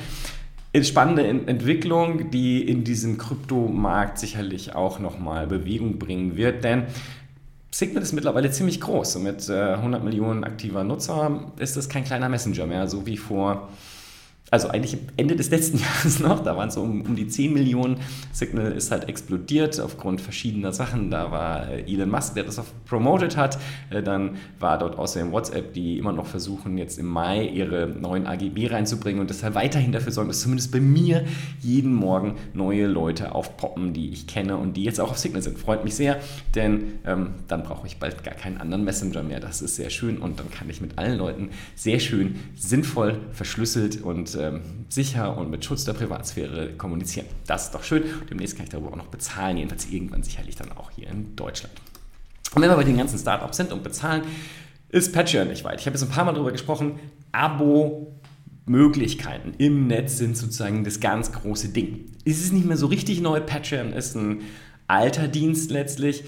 Spannende 0.84 1.28
Entwicklung, 1.28 2.30
die 2.30 2.62
in 2.62 2.84
diesem 2.84 3.18
Kryptomarkt 3.18 4.20
sicherlich 4.20 4.76
auch 4.76 5.00
nochmal 5.00 5.48
Bewegung 5.48 5.98
bringen 5.98 6.38
wird, 6.38 6.64
denn 6.64 6.84
Signal 7.72 8.04
ist 8.04 8.14
mittlerweile 8.14 8.50
ziemlich 8.52 8.80
groß. 8.80 9.20
mit 9.20 9.50
100 9.50 10.02
äh, 10.02 10.04
Millionen 10.04 10.44
aktiver 10.44 10.84
Nutzer 10.84 11.52
ist 11.58 11.78
das 11.78 11.90
kein 11.90 12.04
kleiner 12.04 12.30
Messenger 12.30 12.66
mehr, 12.66 12.88
so 12.88 13.06
wie 13.06 13.18
vor 13.18 13.70
also 14.50 14.70
eigentlich 14.70 14.98
Ende 15.18 15.36
des 15.36 15.50
letzten 15.50 15.78
Jahres 15.80 16.20
noch, 16.20 16.42
da 16.44 16.56
waren 16.56 16.70
es 16.70 16.76
so 16.76 16.82
um, 16.82 17.02
um, 17.02 17.16
die 17.16 17.28
10 17.28 17.54
Millionen. 17.54 17.98
Signal 18.32 18.72
ist 18.72 18.92
halt 18.92 19.10
explodiert 19.10 19.80
aufgrund 19.80 20.22
verschiedener 20.22 20.72
Sachen. 20.72 21.12
Da 21.12 21.32
war 21.32 21.70
äh, 21.70 21.82
Elon 21.92 22.10
Musk, 22.10 22.36
der 22.36 22.44
das 22.44 22.58
auch 22.58 22.66
promoted 22.86 23.36
hat. 23.36 23.58
Äh, 23.90 24.02
dann 24.02 24.38
war 24.60 24.78
dort 24.78 24.98
außerdem 24.98 25.32
WhatsApp, 25.32 25.74
die 25.74 25.98
immer 25.98 26.14
noch 26.14 26.28
versuchen, 26.28 26.78
jetzt 26.78 26.98
im 26.98 27.08
Mai 27.08 27.46
ihre 27.46 27.88
neuen 27.88 28.26
AGB 28.26 28.68
reinzubringen 28.68 29.20
und 29.20 29.30
deshalb 29.30 29.56
weiterhin 29.56 29.92
dafür 29.92 30.14
sorgen, 30.14 30.30
dass 30.30 30.40
zumindest 30.40 30.72
bei 30.72 30.80
mir 30.80 31.26
jeden 31.60 31.94
Morgen 31.94 32.36
neue 32.54 32.88
Leute 32.88 33.36
aufpoppen, 33.36 33.94
die 33.94 34.10
ich 34.12 34.28
kenne 34.28 34.56
und 34.56 34.78
die 34.78 34.84
jetzt 34.84 35.02
auch 35.02 35.12
auf 35.12 35.18
Signal 35.18 35.42
sind. 35.42 35.60
Freut 35.60 35.84
mich 35.84 35.96
sehr, 35.96 36.20
denn 36.56 37.00
ähm, 37.06 37.32
dann 37.50 37.64
brauche 37.64 37.86
ich 37.86 37.98
bald 37.98 38.24
gar 38.24 38.36
keinen 38.36 38.58
anderen 38.58 38.86
Messenger 38.86 39.24
mehr. 39.24 39.42
Das 39.42 39.62
ist 39.62 39.76
sehr 39.76 39.90
schön 39.90 40.18
und 40.20 40.40
dann 40.40 40.50
kann 40.50 40.70
ich 40.70 40.80
mit 40.80 40.98
allen 40.98 41.18
Leuten 41.18 41.50
sehr 41.76 42.00
schön, 42.00 42.36
sinnvoll, 42.56 43.20
verschlüsselt 43.34 44.02
und 44.02 44.37
ähm, 44.38 44.62
sicher 44.90 45.38
und 45.38 45.50
mit 45.50 45.66
Schutz 45.66 45.84
der 45.84 45.94
Privatsphäre 45.94 46.74
kommunizieren. 46.74 47.28
Das 47.46 47.66
ist 47.66 47.76
doch 47.76 47.84
schön. 47.84 48.04
Demnächst 48.30 48.56
kann 48.56 48.66
ich 48.66 48.70
darüber 48.70 48.92
auch 48.92 48.96
noch 48.96 49.08
bezahlen, 49.08 49.58
jedenfalls 49.58 49.90
irgendwann 49.90 50.24
sicherlich 50.24 50.56
dann 50.56 50.72
auch 50.72 50.92
hier 50.92 51.10
in 51.10 51.36
Deutschland. 51.36 51.74
Und 52.56 52.62
wenn 52.62 52.70
wir 52.70 52.76
bei 52.76 52.84
den 52.84 52.98
ganzen 52.98 53.20
Startups 53.20 53.58
sind 53.58 53.72
und 53.74 53.84
bezahlen, 53.84 54.24
ist 54.90 55.14
Patreon 55.14 55.50
nicht 55.50 55.64
weit. 55.64 55.82
Ich 55.82 55.86
habe 55.86 55.98
jetzt 55.98 56.04
ein 56.04 56.10
paar 56.10 56.24
Mal 56.24 56.34
darüber 56.34 56.52
gesprochen. 56.52 57.00
Abo 57.32 58.16
Möglichkeiten 58.66 59.54
im 59.58 59.88
Netz 59.88 60.18
sind 60.18 60.38
sozusagen 60.38 60.84
das 60.84 61.00
ganz 61.00 61.32
große 61.32 61.70
Ding. 61.70 62.12
Es 62.26 62.40
ist 62.40 62.54
nicht 62.54 62.66
mehr 62.66 62.78
so 62.78 62.88
richtig 62.88 63.22
neu. 63.22 63.40
Patreon 63.40 63.94
ist 63.94 64.16
ein 64.16 64.42
alter 64.88 65.28
Dienst 65.28 65.72
letztlich. 65.72 66.24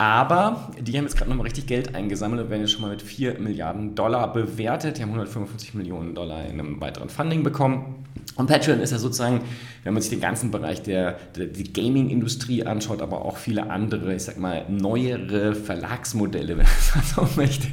Aber 0.00 0.70
die 0.80 0.96
haben 0.96 1.04
jetzt 1.06 1.16
gerade 1.16 1.28
nochmal 1.28 1.46
richtig 1.46 1.66
Geld 1.66 1.96
eingesammelt 1.96 2.40
und 2.40 2.50
werden 2.50 2.60
jetzt 2.60 2.70
schon 2.70 2.82
mal 2.82 2.90
mit 2.90 3.02
4 3.02 3.40
Milliarden 3.40 3.96
Dollar 3.96 4.32
bewertet. 4.32 4.96
Die 4.96 5.02
haben 5.02 5.08
155 5.08 5.74
Millionen 5.74 6.14
Dollar 6.14 6.44
in 6.44 6.60
einem 6.60 6.80
weiteren 6.80 7.08
Funding 7.08 7.42
bekommen. 7.42 8.04
Und 8.36 8.46
Patreon 8.46 8.78
ist 8.78 8.92
ja 8.92 8.98
sozusagen, 8.98 9.40
wenn 9.82 9.94
man 9.94 10.00
sich 10.00 10.10
den 10.10 10.20
ganzen 10.20 10.52
Bereich 10.52 10.82
der, 10.82 11.18
der 11.34 11.46
die 11.46 11.72
Gaming-Industrie 11.72 12.64
anschaut, 12.64 13.02
aber 13.02 13.24
auch 13.24 13.38
viele 13.38 13.70
andere, 13.70 14.14
ich 14.14 14.22
sag 14.22 14.38
mal, 14.38 14.66
neuere 14.68 15.56
Verlagsmodelle, 15.56 16.48
wenn 16.58 16.66
man 16.66 17.04
so 17.04 17.28
möchte, 17.34 17.66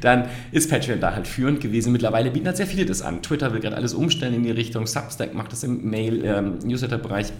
dann 0.00 0.26
ist 0.52 0.70
Patreon 0.70 1.00
da 1.00 1.12
halt 1.12 1.26
führend 1.26 1.60
gewesen. 1.60 1.90
Mittlerweile 1.90 2.30
bieten 2.30 2.46
halt 2.46 2.58
sehr 2.58 2.68
viele 2.68 2.86
das 2.86 3.02
an. 3.02 3.22
Twitter 3.22 3.52
will 3.52 3.58
gerade 3.58 3.74
alles 3.74 3.92
umstellen 3.92 4.34
in 4.34 4.44
die 4.44 4.52
Richtung, 4.52 4.86
Substack 4.86 5.34
macht 5.34 5.50
das 5.50 5.64
im 5.64 5.90
Mail-Newsletter-Bereich. 5.90 7.30
Ähm, 7.30 7.36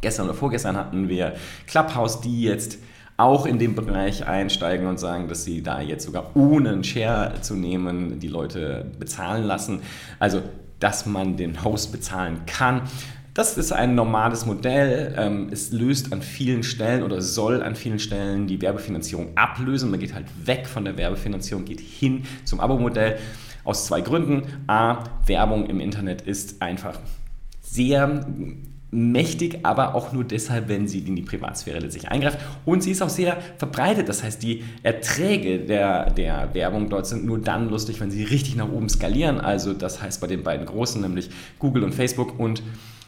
Gestern 0.00 0.26
oder 0.26 0.34
vorgestern 0.34 0.76
hatten 0.76 1.08
wir 1.08 1.34
Clubhouse, 1.66 2.20
die 2.20 2.42
jetzt 2.42 2.78
auch 3.16 3.46
in 3.46 3.58
den 3.58 3.74
Bereich 3.74 4.26
einsteigen 4.26 4.86
und 4.86 4.98
sagen, 4.98 5.28
dass 5.28 5.44
sie 5.44 5.62
da 5.62 5.80
jetzt 5.80 6.04
sogar 6.04 6.34
ohne 6.34 6.70
einen 6.70 6.84
Share 6.84 7.34
zu 7.40 7.54
nehmen 7.54 8.18
die 8.18 8.28
Leute 8.28 8.86
bezahlen 8.98 9.44
lassen. 9.44 9.80
Also, 10.18 10.42
dass 10.80 11.06
man 11.06 11.36
den 11.36 11.62
Host 11.64 11.92
bezahlen 11.92 12.40
kann. 12.46 12.82
Das 13.32 13.56
ist 13.56 13.72
ein 13.72 13.94
normales 13.94 14.46
Modell. 14.46 15.14
Ähm, 15.16 15.48
es 15.50 15.72
löst 15.72 16.12
an 16.12 16.22
vielen 16.22 16.62
Stellen 16.62 17.02
oder 17.02 17.20
soll 17.20 17.62
an 17.62 17.74
vielen 17.74 17.98
Stellen 17.98 18.46
die 18.46 18.60
Werbefinanzierung 18.60 19.36
ablösen. 19.36 19.90
Man 19.90 19.98
geht 19.98 20.14
halt 20.14 20.26
weg 20.44 20.66
von 20.66 20.84
der 20.84 20.96
Werbefinanzierung, 20.96 21.64
geht 21.64 21.80
hin 21.80 22.24
zum 22.44 22.60
Abo-Modell. 22.60 23.18
Aus 23.64 23.86
zwei 23.86 24.02
Gründen. 24.02 24.42
A, 24.66 25.04
Werbung 25.26 25.66
im 25.66 25.80
Internet 25.80 26.22
ist 26.22 26.60
einfach 26.60 27.00
sehr 27.62 28.24
mächtig, 28.94 29.60
aber 29.64 29.94
auch 29.94 30.12
nur 30.12 30.24
deshalb, 30.24 30.68
wenn 30.68 30.88
sie 30.88 31.00
in 31.00 31.16
die 31.16 31.22
Privatsphäre 31.22 31.80
letztlich 31.80 32.08
eingreift. 32.08 32.38
Und 32.64 32.82
sie 32.82 32.92
ist 32.92 33.02
auch 33.02 33.08
sehr 33.08 33.36
verbreitet. 33.58 34.08
Das 34.08 34.22
heißt, 34.22 34.42
die 34.42 34.64
Erträge 34.82 35.58
der, 35.58 36.10
der 36.10 36.54
Werbung 36.54 36.88
dort 36.88 37.06
sind 37.06 37.24
nur 37.24 37.38
dann 37.38 37.68
lustig, 37.68 38.00
wenn 38.00 38.10
sie 38.10 38.24
richtig 38.24 38.56
nach 38.56 38.70
oben 38.70 38.88
skalieren. 38.88 39.40
Also 39.40 39.72
das 39.72 40.00
heißt 40.00 40.20
bei 40.20 40.26
den 40.26 40.42
beiden 40.42 40.66
großen, 40.66 41.00
nämlich 41.00 41.30
Google 41.58 41.84
und 41.84 41.94
Facebook 41.94 42.38
und 42.38 42.62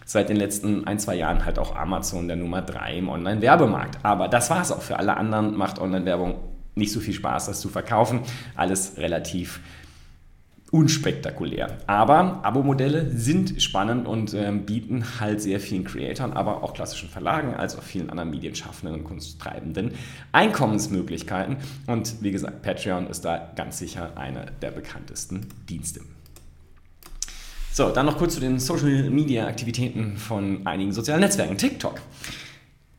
seit 0.04 0.28
den 0.28 0.36
letzten 0.36 0.86
ein, 0.86 0.98
zwei 0.98 1.16
Jahren 1.16 1.44
halt 1.44 1.58
auch 1.58 1.74
Amazon 1.74 2.28
der 2.28 2.36
Nummer 2.36 2.62
drei 2.62 2.98
im 2.98 3.08
Online-Werbemarkt. 3.08 4.04
Aber 4.04 4.28
das 4.28 4.50
war 4.50 4.62
es 4.62 4.72
auch. 4.72 4.82
Für 4.82 4.98
alle 4.98 5.16
anderen 5.16 5.56
macht 5.56 5.78
Online-Werbung 5.78 6.36
nicht 6.74 6.92
so 6.92 7.00
viel 7.00 7.14
Spaß, 7.14 7.46
das 7.46 7.60
zu 7.60 7.68
verkaufen. 7.68 8.20
Alles 8.54 8.98
relativ 8.98 9.60
unspektakulär. 10.72 11.78
Aber 11.86 12.44
Abo-Modelle 12.44 13.10
sind 13.10 13.62
spannend 13.62 14.06
und 14.06 14.34
ähm, 14.34 14.66
bieten 14.66 15.20
halt 15.20 15.40
sehr 15.40 15.60
vielen 15.60 15.84
Creatoren, 15.84 16.32
aber 16.32 16.62
auch 16.62 16.74
klassischen 16.74 17.08
Verlagen, 17.08 17.54
als 17.54 17.78
auch 17.78 17.82
vielen 17.82 18.10
anderen 18.10 18.30
Medienschaffenden 18.30 18.98
und 18.98 19.04
Kunsttreibenden 19.04 19.92
Einkommensmöglichkeiten. 20.32 21.58
Und 21.86 22.22
wie 22.22 22.32
gesagt, 22.32 22.62
Patreon 22.62 23.06
ist 23.06 23.24
da 23.24 23.52
ganz 23.54 23.78
sicher 23.78 24.16
einer 24.16 24.46
der 24.60 24.72
bekanntesten 24.72 25.46
Dienste. 25.68 26.00
So, 27.72 27.90
dann 27.90 28.06
noch 28.06 28.16
kurz 28.16 28.34
zu 28.34 28.40
den 28.40 28.58
Social 28.58 29.10
Media 29.10 29.46
Aktivitäten 29.46 30.16
von 30.16 30.66
einigen 30.66 30.92
sozialen 30.92 31.20
Netzwerken. 31.20 31.58
TikTok. 31.58 32.00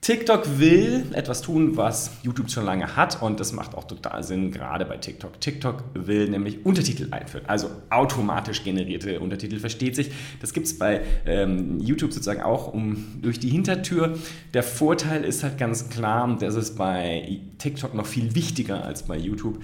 TikTok 0.07 0.57
will 0.57 1.03
etwas 1.11 1.41
tun, 1.41 1.75
was 1.75 2.11
YouTube 2.23 2.49
schon 2.49 2.63
lange 2.63 2.95
hat 2.95 3.21
und 3.21 3.41
das 3.41 3.51
macht 3.51 3.75
auch 3.75 3.83
total 3.83 4.23
Sinn, 4.23 4.51
gerade 4.51 4.85
bei 4.85 4.95
TikTok. 4.95 5.41
TikTok 5.41 5.83
will 5.95 6.29
nämlich 6.29 6.65
Untertitel 6.65 7.09
einführen, 7.11 7.45
also 7.47 7.69
automatisch 7.89 8.63
generierte 8.63 9.19
Untertitel, 9.19 9.59
versteht 9.59 9.97
sich. 9.97 10.11
Das 10.39 10.53
gibt 10.53 10.67
es 10.67 10.79
bei 10.79 11.01
ähm, 11.25 11.81
YouTube 11.81 12.13
sozusagen 12.13 12.41
auch 12.41 12.71
um, 12.73 13.19
durch 13.21 13.37
die 13.37 13.49
Hintertür. 13.49 14.17
Der 14.53 14.63
Vorteil 14.63 15.25
ist 15.25 15.43
halt 15.43 15.57
ganz 15.57 15.89
klar, 15.89 16.37
das 16.39 16.55
ist 16.55 16.77
bei 16.77 17.41
TikTok 17.57 17.93
noch 17.93 18.05
viel 18.05 18.33
wichtiger 18.33 18.85
als 18.85 19.03
bei 19.03 19.17
YouTube. 19.17 19.61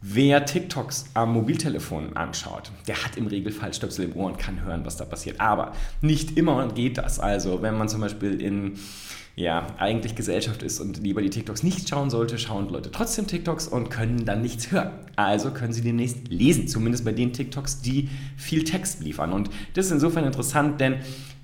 Wer 0.00 0.46
TikToks 0.46 1.10
am 1.14 1.34
Mobiltelefon 1.34 2.16
anschaut, 2.16 2.72
der 2.88 3.04
hat 3.04 3.16
im 3.16 3.28
Regelfall 3.28 3.72
Stöpsel 3.72 4.06
im 4.06 4.16
Ohr 4.16 4.26
und 4.26 4.38
kann 4.40 4.64
hören, 4.64 4.84
was 4.84 4.96
da 4.96 5.04
passiert. 5.04 5.40
Aber 5.40 5.74
nicht 6.00 6.36
immer 6.36 6.66
geht 6.72 6.98
das. 6.98 7.20
Also 7.20 7.62
wenn 7.62 7.78
man 7.78 7.88
zum 7.88 8.00
Beispiel 8.00 8.40
in 8.40 8.78
ja, 9.38 9.68
eigentlich 9.78 10.16
Gesellschaft 10.16 10.64
ist 10.64 10.80
und 10.80 11.00
lieber 11.00 11.22
die 11.22 11.30
TikToks 11.30 11.62
nicht 11.62 11.88
schauen 11.88 12.10
sollte, 12.10 12.38
schauen 12.38 12.68
Leute 12.70 12.90
trotzdem 12.90 13.28
TikToks 13.28 13.68
und 13.68 13.88
können 13.88 14.24
dann 14.24 14.42
nichts 14.42 14.72
hören. 14.72 14.90
Also 15.14 15.52
können 15.52 15.72
sie 15.72 15.82
demnächst 15.82 16.28
lesen, 16.28 16.66
zumindest 16.66 17.04
bei 17.04 17.12
den 17.12 17.32
TikToks, 17.32 17.80
die 17.80 18.08
viel 18.36 18.64
Text 18.64 19.00
liefern. 19.00 19.32
Und 19.32 19.48
das 19.74 19.86
ist 19.86 19.92
insofern 19.92 20.24
interessant, 20.24 20.80
denn 20.80 20.96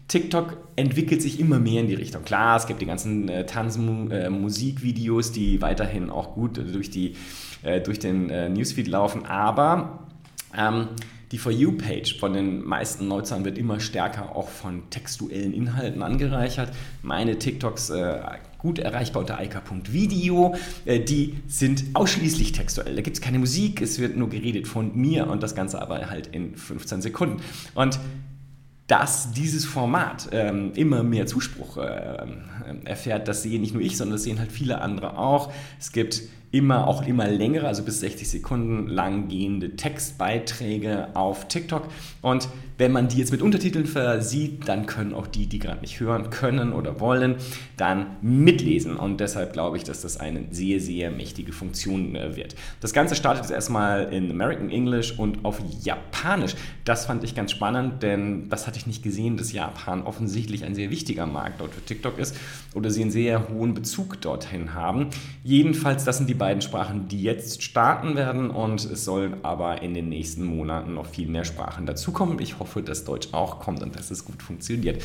TikTok 0.09 0.57
entwickelt 0.75 1.23
sich 1.23 1.39
immer 1.39 1.61
mehr 1.61 1.83
in 1.83 1.87
die 1.87 1.95
Richtung. 1.95 2.25
Klar, 2.25 2.57
es 2.57 2.67
gibt 2.67 2.83
die 2.83 2.87
ganzen 2.87 3.29
äh, 3.29 3.47
Tanzmusikvideos, 3.47 5.31
äh, 5.31 5.33
die 5.33 5.63
weiterhin 5.63 6.11
auch 6.11 6.35
gut 6.35 6.57
durch, 6.57 6.91
die, 6.91 7.15
äh, 7.63 7.81
durch 7.81 8.01
den 8.01 8.29
äh, 8.29 8.49
Newsfeed 8.49 8.89
laufen, 8.89 9.25
aber 9.25 10.01
ähm, 10.57 10.89
die 11.33 11.39
For 11.39 11.53
You-Page 11.53 12.19
von 12.19 12.33
den 12.33 12.65
meisten 12.65 13.09
Nutzern 13.09 13.45
wird 13.45 13.59
immer 13.59 13.81
stärker 13.81 14.35
auch 14.37 14.49
von 14.49 14.89
textuellen 14.91 15.53
Inhalten 15.53 16.03
angereichert. 16.03 16.71
Meine 17.03 17.39
TikToks 17.39 17.91
äh, 17.91 18.21
gut 18.59 18.79
erreichbar 18.79 19.21
unter 19.21 19.39
eika.video. 19.39 20.55
Äh, 20.85 21.01
die 21.01 21.35
sind 21.47 21.85
ausschließlich 21.95 22.53
textuell. 22.53 22.97
Da 22.97 23.03
gibt 23.03 23.17
es 23.17 23.21
keine 23.21 23.39
Musik, 23.39 23.81
es 23.81 23.99
wird 23.99 24.17
nur 24.17 24.29
geredet 24.29 24.67
von 24.67 24.97
mir 24.97 25.29
und 25.29 25.43
das 25.43 25.55
Ganze 25.55 25.81
aber 25.81 26.11
halt 26.11 26.29
in 26.29 26.57
15 26.57 27.03
Sekunden. 27.03 27.43
Und 27.75 27.99
dass 28.87 29.33
dieses 29.33 29.65
Format 29.65 30.29
ähm, 30.33 30.73
immer 30.75 31.03
mehr 31.03 31.27
Zuspruch 31.27 31.79
äh, 31.79 32.27
erfährt, 32.85 33.29
das 33.29 33.43
sehe 33.43 33.59
nicht 33.59 33.73
nur 33.73 33.83
ich, 33.83 33.97
sondern 33.97 34.17
das 34.17 34.25
sehen 34.25 34.39
halt 34.39 34.53
viele 34.53 34.81
andere 34.81 35.19
auch. 35.19 35.53
Es 35.81 35.93
gibt 35.93 36.23
immer 36.55 36.87
auch 36.87 37.05
immer 37.05 37.27
längere, 37.27 37.67
also 37.67 37.83
bis 37.83 37.99
60 37.99 38.31
Sekunden 38.31 38.87
lang 38.87 39.27
gehende 39.27 39.75
Textbeiträge 39.75 41.09
auf 41.15 41.49
TikTok. 41.49 41.89
Und 42.23 42.49
wenn 42.79 42.93
man 42.93 43.09
die 43.09 43.19
jetzt 43.19 43.31
mit 43.31 43.43
Untertiteln 43.43 43.87
versieht, 43.87 44.69
dann 44.69 44.87
können 44.87 45.15
auch 45.15 45.27
die, 45.27 45.47
die 45.47 45.59
gerade 45.59 45.81
nicht 45.81 46.01
hören 46.01 46.31
können 46.31 46.73
oder 46.73 46.99
wollen, 46.99 47.37
dann 47.77 48.17
mitlesen. 48.21 48.97
Und 48.97 49.21
deshalb 49.21 49.53
glaube 49.53 49.77
ich, 49.77 49.85
dass 49.85 50.03
das 50.03 50.17
eine 50.17 50.45
sehr, 50.51 50.81
sehr 50.81 51.11
mächtige 51.11 51.53
Funktion 51.53 52.17
äh, 52.17 52.37
wird. 52.37 52.55
Das 52.81 52.93
Ganze 52.93 53.15
startet 53.15 53.45
jetzt 53.45 53.53
erstmal 53.53 54.13
in 54.13 54.31
American 54.31 54.71
English 54.71 55.17
und 55.19 55.45
auf 55.45 55.61
Japanisch. 55.83 56.55
Das 56.85 57.07
fand 57.07 57.23
ich 57.23 57.35
ganz 57.35 57.53
spannend, 57.53 58.03
denn 58.03 58.49
das 58.49 58.67
hatte 58.67 58.79
ich 58.79 58.87
nicht 58.87 59.03
gesehen, 59.03 59.37
dass 59.37 59.53
Japan 59.53 60.03
offensichtlich 60.03 60.65
ein 60.65 60.75
sehr 60.75 60.91
wichtiger 60.91 61.27
Markt 61.27 61.61
dort 61.61 61.75
für 61.75 61.85
TikTok 61.85 62.19
ist 62.19 62.37
oder 62.75 62.91
sie 62.91 63.03
einen 63.03 63.11
sehr 63.13 63.49
hohen 63.49 63.75
Bezug 63.75 64.21
dorthin 64.21 64.75
haben. 64.75 65.11
Jedenfalls, 65.45 66.05
das 66.05 66.19
sind 66.19 66.29
die 66.29 66.35
beiden 66.45 66.61
Sprachen, 66.61 67.09
die 67.09 67.23
jetzt 67.23 67.63
starten 67.63 68.17
werden 68.17 68.51
und 68.51 68.85
es 68.85 69.07
sollen 69.07 69.37
aber 69.45 69.81
in 69.81 69.95
den 69.95 70.11
nächsten 70.11 70.45
Monaten 70.45 70.93
noch 70.93 71.07
viel 71.07 71.27
mehr 71.27 71.47
Sprachen 71.47 71.87
dazukommen. 71.87 72.39
Ich 72.39 72.59
hoffe, 72.59 72.83
dass 72.83 73.07
Deutsch 73.07 73.29
auch 73.33 73.61
kommt 73.61 73.83
und 73.83 73.97
dass 73.97 74.11
es 74.11 74.27
gut 74.27 74.43
funktioniert. 74.43 75.03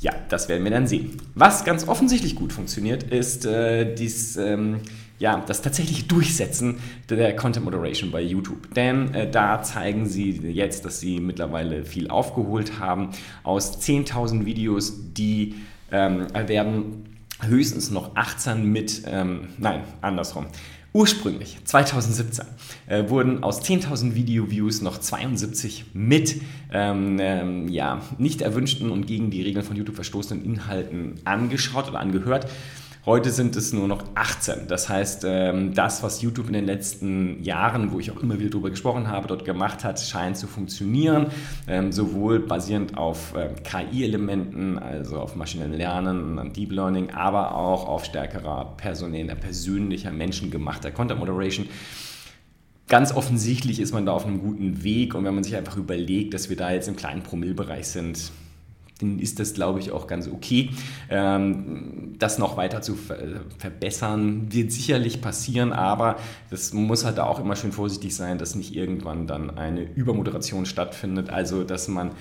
Ja, 0.00 0.14
das 0.30 0.48
werden 0.48 0.64
wir 0.64 0.70
dann 0.70 0.86
sehen. 0.86 1.18
Was 1.34 1.66
ganz 1.66 1.86
offensichtlich 1.86 2.34
gut 2.34 2.50
funktioniert, 2.50 3.02
ist 3.02 3.44
äh, 3.44 3.94
dies, 3.94 4.38
ähm, 4.38 4.80
ja, 5.18 5.44
das 5.46 5.60
tatsächliche 5.60 6.04
Durchsetzen 6.04 6.76
der 7.10 7.36
Content 7.36 7.66
Moderation 7.66 8.10
bei 8.10 8.22
YouTube. 8.22 8.72
Denn 8.74 9.12
äh, 9.12 9.30
da 9.30 9.62
zeigen 9.62 10.06
sie 10.06 10.30
jetzt, 10.30 10.86
dass 10.86 10.98
sie 10.98 11.20
mittlerweile 11.20 11.84
viel 11.84 12.08
aufgeholt 12.08 12.78
haben. 12.78 13.10
Aus 13.42 13.82
10.000 13.82 14.46
Videos, 14.46 14.94
die 15.12 15.56
ähm, 15.92 16.26
werden 16.34 17.13
höchstens 17.42 17.90
noch 17.90 18.16
18 18.16 18.64
mit, 18.64 19.02
ähm, 19.06 19.48
nein, 19.58 19.82
andersrum. 20.00 20.46
Ursprünglich, 20.92 21.58
2017, 21.64 22.46
äh, 22.86 23.08
wurden 23.08 23.42
aus 23.42 23.60
10.000 23.62 24.14
Video-Views 24.14 24.80
noch 24.80 24.98
72 24.98 25.86
mit 25.92 26.40
ähm, 26.72 27.16
ähm, 27.20 27.68
ja, 27.68 28.00
nicht 28.18 28.42
erwünschten 28.42 28.92
und 28.92 29.08
gegen 29.08 29.28
die 29.30 29.42
Regeln 29.42 29.64
von 29.64 29.74
YouTube 29.74 29.96
verstoßenen 29.96 30.44
Inhalten 30.44 31.16
angeschaut 31.24 31.88
oder 31.88 31.98
angehört. 31.98 32.46
Heute 33.06 33.32
sind 33.32 33.54
es 33.54 33.74
nur 33.74 33.86
noch 33.86 34.02
18. 34.14 34.66
Das 34.66 34.88
heißt, 34.88 35.24
ähm, 35.26 35.74
das, 35.74 36.02
was 36.02 36.22
YouTube 36.22 36.46
in 36.46 36.54
den 36.54 36.64
letzten 36.64 37.42
Jahren, 37.42 37.92
wo 37.92 38.00
ich 38.00 38.10
auch 38.10 38.22
immer 38.22 38.38
wieder 38.38 38.48
darüber 38.48 38.70
gesprochen 38.70 39.08
habe, 39.08 39.28
dort 39.28 39.44
gemacht 39.44 39.84
hat, 39.84 40.00
scheint 40.00 40.38
zu 40.38 40.46
funktionieren. 40.46 41.26
Ähm, 41.68 41.92
sowohl 41.92 42.40
basierend 42.40 42.96
auf 42.96 43.34
ähm, 43.36 43.56
KI-Elementen, 43.62 44.78
also 44.78 45.18
auf 45.18 45.36
maschinellem 45.36 45.74
Lernen 45.74 46.38
und 46.38 46.56
Deep 46.56 46.72
Learning, 46.72 47.10
aber 47.10 47.54
auch 47.54 47.86
auf 47.86 48.06
stärkerer 48.06 48.74
personeller, 48.78 49.34
persönlicher, 49.34 50.10
menschengemachter 50.10 50.90
Content 50.90 51.20
Moderation. 51.20 51.66
Ganz 52.88 53.12
offensichtlich 53.12 53.80
ist 53.80 53.92
man 53.92 54.06
da 54.06 54.12
auf 54.12 54.24
einem 54.24 54.40
guten 54.40 54.82
Weg 54.82 55.14
und 55.14 55.26
wenn 55.26 55.34
man 55.34 55.44
sich 55.44 55.56
einfach 55.56 55.76
überlegt, 55.76 56.32
dass 56.32 56.48
wir 56.48 56.56
da 56.56 56.72
jetzt 56.72 56.88
im 56.88 56.96
kleinen 56.96 57.22
Promillbereich 57.22 57.86
sind, 57.86 58.32
dann 59.00 59.18
ist 59.18 59.40
das, 59.40 59.54
glaube 59.54 59.80
ich, 59.80 59.90
auch 59.90 60.06
ganz 60.06 60.28
okay. 60.28 60.70
Ähm, 61.10 62.14
das 62.18 62.38
noch 62.38 62.56
weiter 62.56 62.80
zu 62.80 62.96
verbessern 63.58 64.52
wird 64.52 64.70
sicherlich 64.70 65.20
passieren, 65.20 65.72
aber 65.72 66.16
das 66.50 66.72
muss 66.72 67.04
halt 67.04 67.18
auch 67.18 67.40
immer 67.40 67.56
schön 67.56 67.72
vorsichtig 67.72 68.14
sein, 68.14 68.38
dass 68.38 68.54
nicht 68.54 68.74
irgendwann 68.74 69.26
dann 69.26 69.58
eine 69.58 69.82
Übermoderation 69.82 70.64
stattfindet, 70.64 71.30
also 71.30 71.64
dass 71.64 71.88
man 71.88 72.12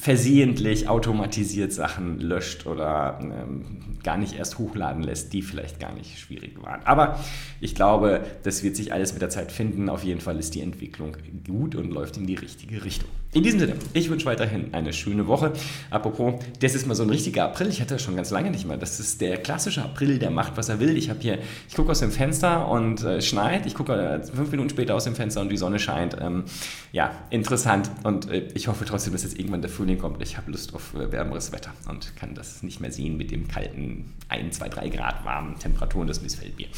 versehentlich 0.00 0.88
automatisiert 0.88 1.72
Sachen 1.72 2.20
löscht 2.20 2.66
oder 2.66 3.18
ähm, 3.20 3.80
gar 4.02 4.16
nicht 4.16 4.34
erst 4.34 4.58
hochladen 4.58 5.02
lässt, 5.02 5.32
die 5.34 5.42
vielleicht 5.42 5.78
gar 5.78 5.92
nicht 5.92 6.18
schwierig 6.18 6.62
waren. 6.62 6.80
Aber 6.84 7.20
ich 7.60 7.74
glaube, 7.74 8.24
das 8.42 8.62
wird 8.62 8.76
sich 8.76 8.94
alles 8.94 9.12
mit 9.12 9.20
der 9.20 9.28
Zeit 9.28 9.52
finden. 9.52 9.90
Auf 9.90 10.02
jeden 10.02 10.20
Fall 10.20 10.38
ist 10.38 10.54
die 10.54 10.62
Entwicklung 10.62 11.16
gut 11.46 11.74
und 11.74 11.90
läuft 11.90 12.16
in 12.16 12.26
die 12.26 12.34
richtige 12.34 12.82
Richtung. 12.82 13.10
In 13.32 13.44
diesem 13.44 13.60
Sinne, 13.60 13.74
ich 13.92 14.10
wünsche 14.10 14.26
weiterhin 14.26 14.74
eine 14.74 14.92
schöne 14.92 15.28
Woche. 15.28 15.52
Apropos, 15.90 16.42
das 16.58 16.74
ist 16.74 16.86
mal 16.88 16.96
so 16.96 17.04
ein 17.04 17.10
richtiger 17.10 17.44
April. 17.44 17.68
Ich 17.68 17.80
hatte 17.80 17.94
das 17.94 18.02
schon 18.02 18.16
ganz 18.16 18.30
lange 18.30 18.50
nicht 18.50 18.66
mehr. 18.66 18.76
Das 18.76 18.98
ist 18.98 19.20
der 19.20 19.36
klassische 19.36 19.84
April, 19.84 20.18
der 20.18 20.30
macht, 20.30 20.56
was 20.56 20.68
er 20.68 20.80
will. 20.80 20.96
Ich 20.96 21.10
habe 21.10 21.20
hier, 21.20 21.38
ich 21.68 21.76
gucke 21.76 21.92
aus 21.92 22.00
dem 22.00 22.10
Fenster 22.10 22.68
und 22.68 23.04
äh, 23.04 23.22
schneit. 23.22 23.66
Ich 23.66 23.74
gucke 23.74 23.92
äh, 23.92 24.22
fünf 24.24 24.50
Minuten 24.50 24.70
später 24.70 24.96
aus 24.96 25.04
dem 25.04 25.14
Fenster 25.14 25.42
und 25.42 25.48
die 25.50 25.56
Sonne 25.58 25.78
scheint. 25.78 26.16
Ähm, 26.20 26.44
ja, 26.90 27.12
interessant. 27.30 27.88
Und 28.02 28.28
äh, 28.28 28.48
ich 28.54 28.66
hoffe 28.66 28.84
trotzdem, 28.84 29.12
dass 29.12 29.22
jetzt 29.22 29.38
irgendwann 29.38 29.62
der 29.62 29.70
Frühling 29.70 29.89
kommt. 29.98 30.22
Ich 30.22 30.36
habe 30.36 30.50
Lust 30.50 30.74
auf 30.74 30.94
äh, 30.94 31.10
wärmeres 31.12 31.52
Wetter 31.52 31.72
und 31.88 32.16
kann 32.16 32.34
das 32.34 32.62
nicht 32.62 32.80
mehr 32.80 32.92
sehen 32.92 33.16
mit 33.16 33.30
dem 33.30 33.48
kalten 33.48 34.14
1, 34.28 34.58
2, 34.58 34.68
3 34.68 34.88
Grad 34.88 35.24
warmen 35.24 35.58
Temperaturen. 35.58 36.06
Das 36.06 36.22
missfällt 36.22 36.56
mir. 36.56 36.68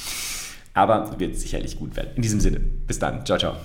Aber 0.75 1.19
wird 1.19 1.37
sicherlich 1.37 1.79
gut 1.79 1.97
werden. 1.97 2.13
In 2.17 2.23
diesem 2.23 2.41
Sinne, 2.41 2.61
bis 2.61 2.99
dann. 2.99 3.27
Ciao, 3.27 3.39
ciao. 3.39 3.57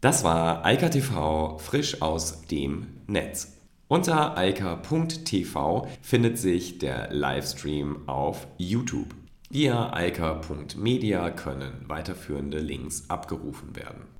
Das 0.00 0.24
war 0.24 0.64
Eika 0.64 0.88
TV 0.88 1.58
frisch 1.58 2.00
aus 2.00 2.42
dem 2.46 2.86
Netz. 3.06 3.56
Unter 3.88 4.38
eika.tv 4.38 5.88
findet 6.00 6.38
sich 6.38 6.78
der 6.78 7.12
Livestream 7.12 8.08
auf 8.08 8.46
YouTube. 8.56 9.08
Via 9.50 9.92
eika.media 9.92 11.30
können 11.30 11.86
weiterführende 11.88 12.60
Links 12.60 13.10
abgerufen 13.10 13.74
werden. 13.74 14.19